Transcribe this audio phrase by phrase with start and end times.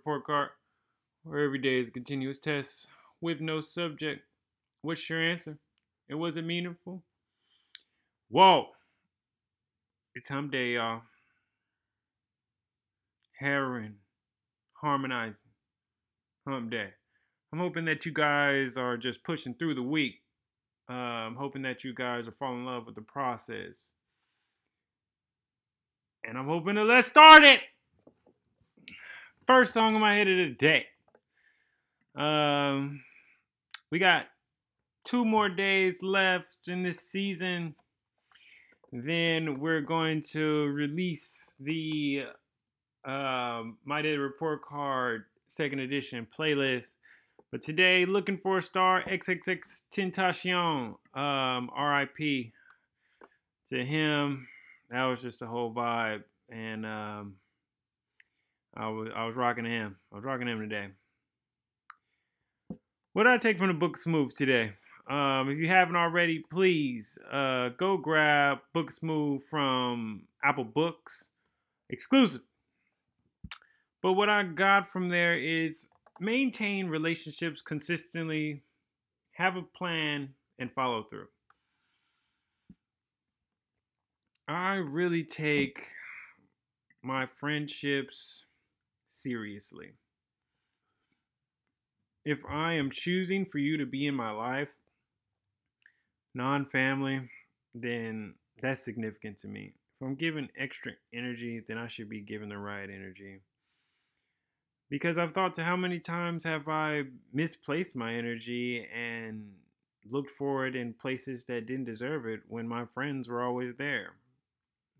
[0.00, 0.48] report card,
[1.24, 2.86] where every day is a continuous test
[3.20, 4.22] with no subject.
[4.80, 5.58] What's your answer?
[6.08, 7.02] It meaningful?
[8.30, 8.68] Whoa!
[10.14, 11.02] It's hump day, y'all.
[13.38, 13.96] Heroin,
[14.80, 15.40] harmonizing,
[16.48, 16.88] hump day.
[17.52, 20.22] I'm hoping that you guys are just pushing through the week.
[20.88, 23.90] Uh, I'm hoping that you guys are falling in love with the process.
[26.24, 27.60] And I'm hoping to let's start it.
[29.50, 30.86] First song in my head of the day.
[32.14, 33.02] Um,
[33.90, 34.26] we got
[35.04, 37.74] two more days left in this season.
[38.92, 42.26] Then we're going to release the
[43.04, 46.92] um, My Day Report Card second edition playlist.
[47.50, 52.52] But today, looking for a star, XXX Tentacion, um, RIP
[53.70, 54.46] to him.
[54.92, 57.34] That was just a whole vibe, and um,
[58.74, 59.96] I was I was rocking him.
[60.12, 60.88] I was rocking him today.
[63.12, 64.74] What did I take from the book Smooth today?
[65.08, 71.30] Um, if you haven't already, please uh, go grab Book Smooth from Apple Books,
[71.88, 72.42] exclusive.
[74.02, 75.88] But what I got from there is
[76.20, 78.62] maintain relationships consistently,
[79.32, 81.26] have a plan, and follow through.
[84.46, 85.82] I really take
[87.02, 88.44] my friendships
[89.10, 89.92] seriously.
[92.24, 94.68] If I am choosing for you to be in my life,
[96.34, 97.28] non family,
[97.74, 99.72] then that's significant to me.
[100.00, 103.40] If I'm giving extra energy, then I should be giving the right energy.
[104.88, 109.52] Because I've thought to how many times have I misplaced my energy and
[110.10, 114.14] looked for it in places that didn't deserve it when my friends were always there.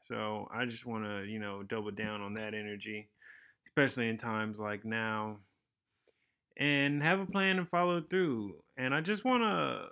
[0.00, 3.08] So I just want to, you know, double down on that energy,
[3.66, 5.38] especially in times like now,
[6.56, 8.54] and have a plan and follow through.
[8.76, 9.86] And I just want to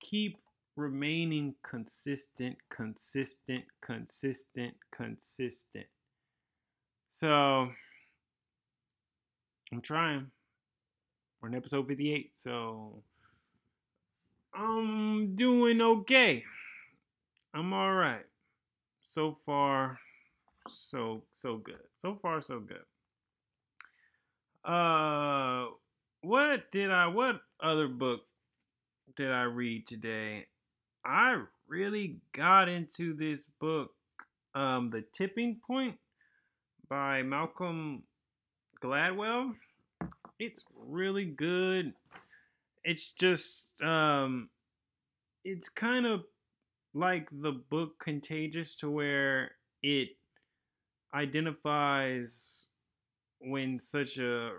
[0.00, 0.38] keep
[0.76, 5.86] remaining consistent, consistent, consistent, consistent.
[7.10, 7.68] So
[9.72, 10.30] I'm trying.
[11.40, 13.02] We're in episode 58, so
[14.54, 16.44] I'm doing okay.
[17.54, 18.24] I'm all right.
[19.02, 19.98] So far,
[20.68, 21.80] so so good.
[22.00, 22.84] So far, so good.
[24.64, 25.66] Uh,
[26.20, 27.06] what did I?
[27.08, 28.20] What other book
[29.16, 30.46] did I read today?
[31.04, 33.90] I really got into this book,
[34.54, 35.96] um, The Tipping Point
[36.88, 38.04] by Malcolm
[38.82, 39.54] Gladwell.
[40.38, 41.94] It's really good.
[42.84, 44.50] It's just um
[45.44, 46.24] it's kind of
[46.94, 49.52] like the book Contagious to where
[49.82, 50.10] it
[51.14, 52.66] identifies
[53.40, 54.50] when such a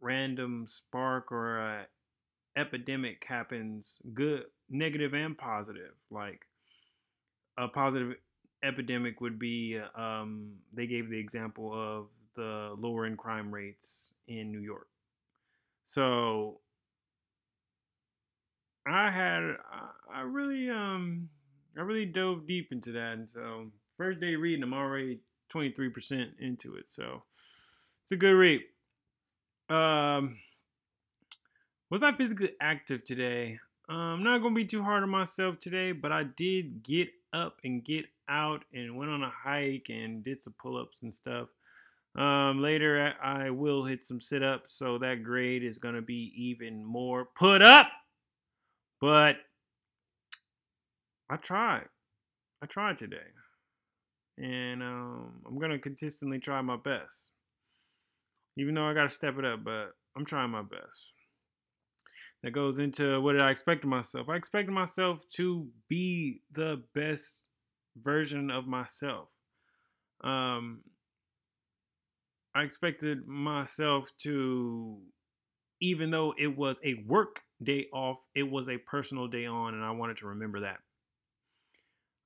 [0.00, 1.86] random spark or a
[2.56, 5.92] epidemic happens, good, negative, and positive.
[6.10, 6.40] Like
[7.58, 8.14] a positive
[8.62, 14.60] epidemic would be, um, they gave the example of the lowering crime rates in New
[14.60, 14.88] York.
[15.86, 16.60] So
[18.86, 19.56] I had
[20.12, 21.28] I really um
[21.76, 25.20] I really dove deep into that, and so first day reading, I'm already
[25.54, 26.86] 23% into it.
[26.88, 27.22] So
[28.02, 28.62] it's a good read.
[29.68, 30.38] Um,
[31.90, 33.58] was I physically active today?
[33.88, 37.58] I'm um, not gonna be too hard on myself today, but I did get up
[37.62, 41.48] and get out and went on a hike and did some pull-ups and stuff.
[42.16, 46.32] Um, later, I will hit some sit ups, so that grade is going to be
[46.36, 47.88] even more put up.
[49.00, 49.36] But
[51.28, 51.88] I tried.
[52.62, 53.18] I tried today.
[54.38, 57.32] And um, I'm to consistently try my best.
[58.58, 61.12] Even though I got to step it up, but I'm trying my best.
[62.42, 64.28] That goes into what did I expect of myself?
[64.28, 67.40] I expected myself to be the best
[67.96, 69.28] version of myself.
[70.22, 70.82] Um,
[72.54, 74.98] I expected myself to,
[75.80, 79.84] even though it was a work day off, it was a personal day on, and
[79.84, 80.78] I wanted to remember that.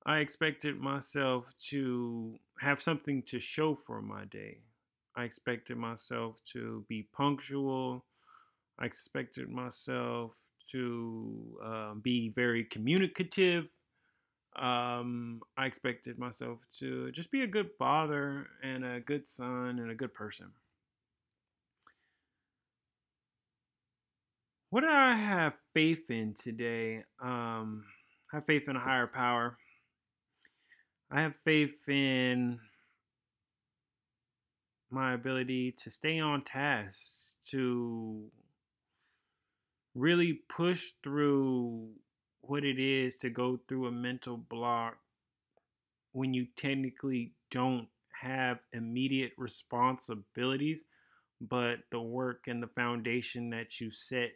[0.05, 4.59] I expected myself to have something to show for my day.
[5.15, 8.05] I expected myself to be punctual.
[8.79, 10.31] I expected myself
[10.71, 13.67] to uh, be very communicative
[14.55, 19.89] um, I expected myself to just be a good father and a good son and
[19.89, 20.51] a good person.
[24.69, 27.03] What do I have faith in today?
[27.21, 27.85] Um,
[28.31, 29.57] I have faith in a higher power.
[31.13, 32.59] I have faith in
[34.89, 36.99] my ability to stay on task,
[37.47, 38.31] to
[39.93, 41.89] really push through
[42.39, 44.97] what it is to go through a mental block
[46.13, 47.87] when you technically don't
[48.21, 50.83] have immediate responsibilities,
[51.41, 54.31] but the work and the foundation that you set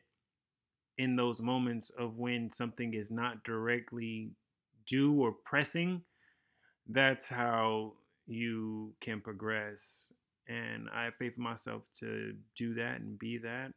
[0.97, 4.31] in those moments of when something is not directly
[4.87, 6.01] due or pressing,
[6.89, 7.93] that's how
[8.27, 10.07] you can progress.
[10.47, 13.71] And I have faith in myself to do that and be that.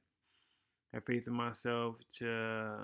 [0.92, 2.76] I have faith in myself to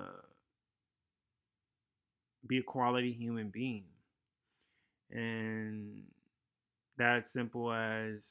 [2.47, 3.85] be a quality human being.
[5.11, 6.05] And
[6.99, 8.27] that simple as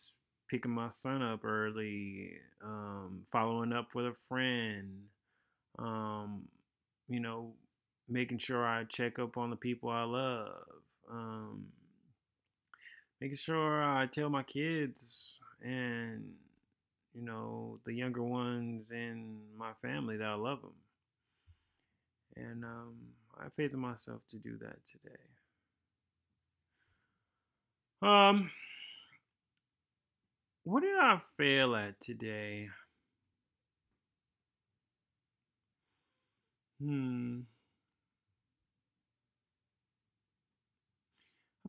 [0.49, 2.31] picking my son up early,
[2.63, 5.03] um, following up with a friend,
[5.79, 6.43] um,
[7.07, 7.53] you know,
[8.09, 10.63] making sure I check up on the people I love,
[11.11, 11.65] um,
[13.23, 16.33] making sure I tell my kids and
[17.13, 20.73] you know the younger ones in my family that I love them,
[22.35, 22.95] and um,
[23.39, 25.15] I have faith in myself to do that today.
[28.01, 28.51] Um,
[30.65, 32.67] what did I fail at today?
[36.81, 37.43] Hmm.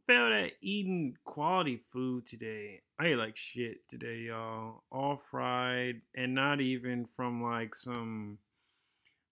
[0.06, 2.81] Failed at eating quality food today.
[2.99, 4.83] I ate like shit today, y'all.
[4.91, 8.39] All fried and not even from like some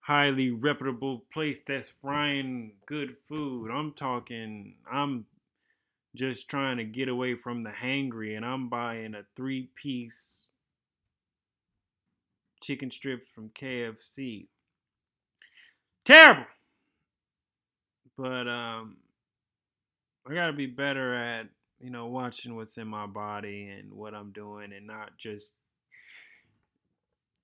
[0.00, 3.70] highly reputable place that's frying good food.
[3.70, 5.26] I'm talking, I'm
[6.14, 10.38] just trying to get away from the hangry and I'm buying a three piece
[12.62, 14.46] chicken strips from KFC.
[16.04, 16.46] Terrible.
[18.16, 18.96] But um
[20.28, 21.46] I got to be better at,
[21.80, 25.50] you know, watching what's in my body and what I'm doing and not just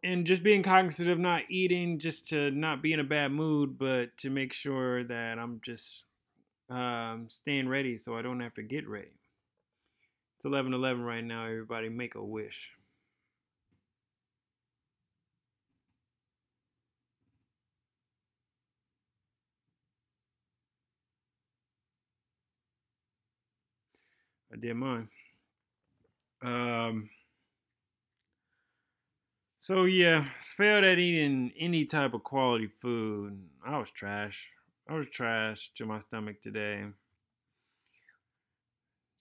[0.05, 3.79] and just being cognizant of not eating just to not be in a bad mood,
[3.79, 6.05] but to make sure that I'm just
[6.71, 9.19] um, staying ready so I don't have to get ready.
[10.37, 11.47] It's 11 11 right now.
[11.47, 12.71] Everybody make a wish.
[24.53, 25.09] I did mine.
[26.43, 27.11] Um,
[29.61, 33.39] so yeah, failed at eating any type of quality food.
[33.67, 34.53] I was trash.
[34.89, 36.85] I was trash to my stomach today.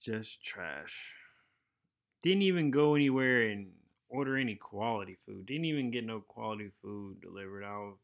[0.01, 1.13] Just trash.
[2.23, 3.71] Didn't even go anywhere and
[4.09, 5.45] order any quality food.
[5.45, 7.63] Didn't even get no quality food delivered.
[7.63, 7.97] I was,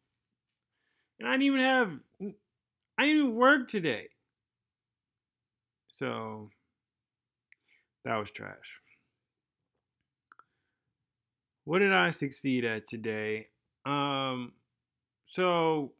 [1.19, 1.91] and I didn't even have.
[2.97, 4.09] I didn't even work today.
[5.87, 6.49] So
[8.05, 8.81] that was trash.
[11.65, 13.47] What did I succeed at today?
[13.85, 14.51] Um,
[15.25, 15.93] so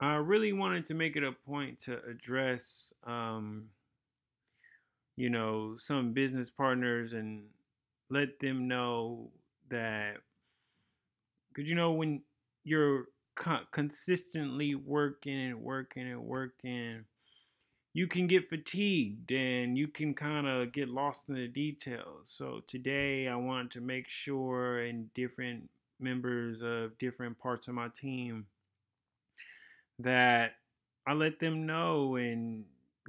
[0.00, 3.66] I really wanted to make it a point to address, um,
[5.16, 7.44] you know, some business partners and
[8.10, 9.30] let them know
[9.70, 10.16] that,
[11.48, 12.22] because you know, when
[12.64, 13.06] you're
[13.36, 17.04] co- consistently working and working and working,
[17.94, 22.24] you can get fatigued and you can kind of get lost in the details.
[22.24, 25.70] So today I wanted to make sure and different
[26.00, 28.46] members of different parts of my team
[30.00, 30.56] that
[31.06, 32.64] I let them know and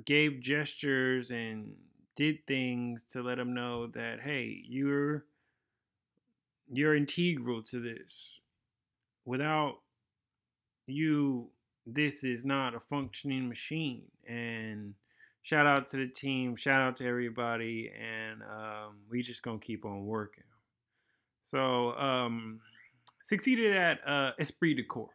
[0.06, 1.74] gave gestures and
[2.16, 5.26] did things to let them know that hey, you're
[6.72, 8.40] you're integral to this.
[9.26, 9.80] Without
[10.86, 11.50] you
[11.86, 14.04] this is not a functioning machine.
[14.28, 14.96] And
[15.44, 19.86] shout out to the team, shout out to everybody, and um, we just gonna keep
[19.86, 20.44] on working.
[21.44, 22.60] So um,
[23.24, 25.10] succeeded at uh, Esprit de Corps.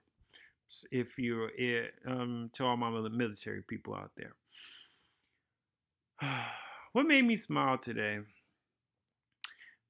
[0.93, 4.37] If you're it, um, to all my military people out there,
[6.93, 8.21] what made me smile today?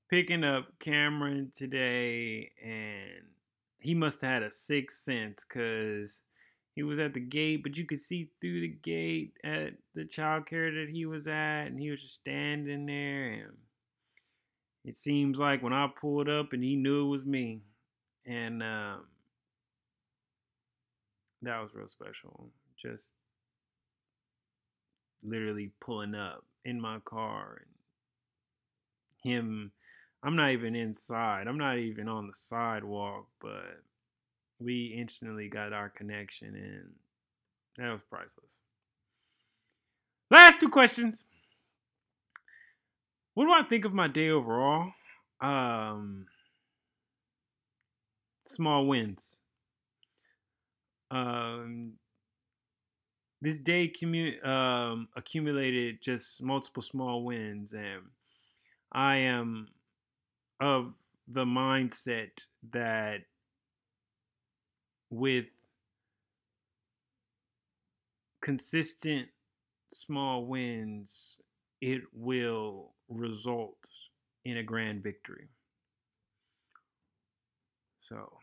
[0.08, 3.26] Picking up Cameron today, and
[3.78, 6.22] he must have had a sixth sense because
[6.74, 10.46] he was at the gate, but you could see through the gate at the child
[10.46, 13.32] care that he was at, and he was just standing there.
[13.32, 13.56] And
[14.84, 17.62] it seems like when I pulled up, and he knew it was me,
[18.26, 19.04] and um,
[21.42, 22.50] that was real special.
[22.80, 23.08] Just
[25.22, 27.62] literally pulling up in my car,
[29.24, 29.72] and him.
[30.22, 31.46] I'm not even inside.
[31.48, 33.82] I'm not even on the sidewalk, but
[34.60, 36.92] we instantly got our connection, and
[37.78, 38.60] that was priceless.
[40.30, 41.24] Last two questions.
[43.34, 44.92] what do I think of my day overall?
[45.40, 46.26] Um,
[48.46, 49.40] small wins.
[51.10, 51.94] Um,
[53.40, 58.02] this day commu- um, accumulated just multiple small wins, and
[58.92, 59.68] I am
[60.60, 60.94] of
[61.26, 62.30] the mindset
[62.72, 63.22] that
[65.10, 65.48] with
[68.40, 69.28] consistent
[69.92, 71.36] small wins,
[71.80, 73.76] it will result
[74.44, 75.48] in a grand victory.
[78.00, 78.38] So,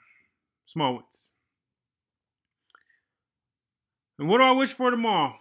[0.66, 1.30] small wins.
[4.20, 5.36] And what do I wish for tomorrow?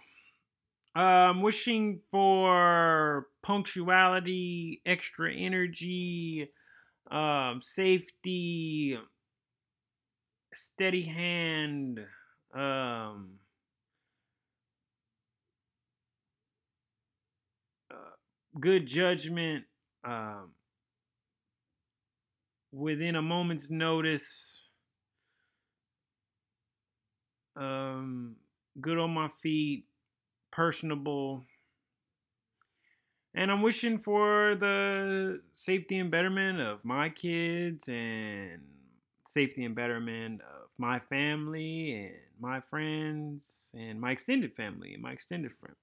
[0.95, 6.49] I'm wishing for punctuality, extra energy,
[7.11, 8.97] um, safety,
[10.57, 11.99] steady hand,
[12.53, 13.39] um,
[17.91, 18.15] uh,
[18.59, 19.65] good judgment,
[20.03, 20.51] um,
[22.71, 24.63] within a moment's notice,
[27.55, 28.35] um,
[28.79, 29.85] good on my feet,
[30.51, 31.45] personable.
[33.33, 38.61] And I'm wishing for the safety and betterment of my kids and
[39.27, 45.11] safety and betterment of my family and my friends and my extended family and my
[45.11, 45.77] extended friends.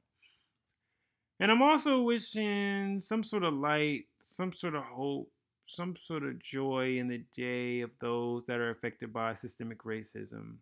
[1.41, 5.31] And I'm also wishing some sort of light, some sort of hope,
[5.67, 10.57] some sort of joy in the day of those that are affected by systemic racism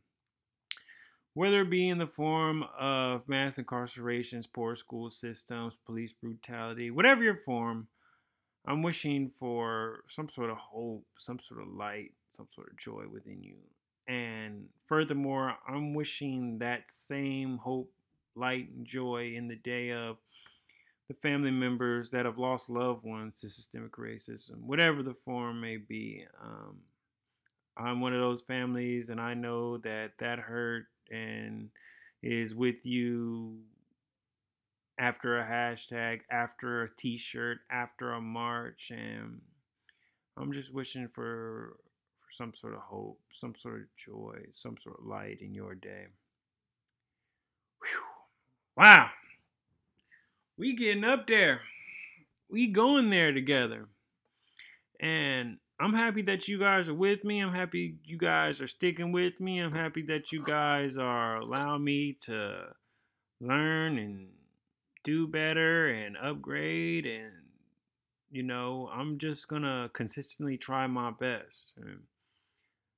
[1.35, 7.23] whether it be in the form of mass incarcerations, poor school systems, police brutality, whatever
[7.23, 7.89] your form,
[8.67, 13.05] I'm wishing for some sort of hope, some sort of light, some sort of joy
[13.13, 13.57] within you.
[14.09, 17.93] And furthermore, I'm wishing that same hope,
[18.35, 20.17] light, and joy in the day of
[21.09, 25.77] the family members that have lost loved ones to systemic racism, whatever the form may
[25.77, 26.25] be.
[26.43, 26.79] Um,
[27.77, 31.71] I'm one of those families, and I know that that hurt and
[32.23, 33.59] is with you
[34.99, 38.91] after a hashtag, after a t shirt, after a march.
[38.91, 39.41] And
[40.37, 41.92] I'm just wishing for, for
[42.33, 46.07] some sort of hope, some sort of joy, some sort of light in your day.
[47.81, 48.03] Whew.
[48.77, 49.11] Wow.
[50.57, 51.61] We getting up there.
[52.49, 53.87] We going there together.
[55.01, 57.41] And I'm happy that you guys are with me.
[57.41, 59.59] I'm happy you guys are sticking with me.
[59.59, 62.67] I'm happy that you guys are allowing me to
[63.41, 64.29] learn and
[65.05, 67.33] do better and upgrade and
[68.33, 71.75] you know, I'm just going to consistently try my best.
[71.77, 72.01] And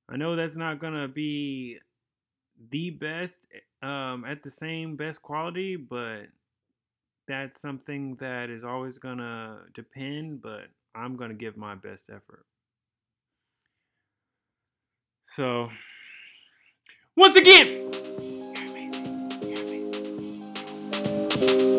[0.08, 1.78] I know that's not gonna be
[2.70, 6.26] the best eh, um, at the same best quality, but
[7.26, 10.42] that's something that is always gonna depend.
[10.42, 12.46] But I'm gonna give my best effort.
[15.26, 15.70] So,
[17.16, 17.68] once again.
[17.68, 19.30] You're amazing.
[19.42, 21.73] You're amazing.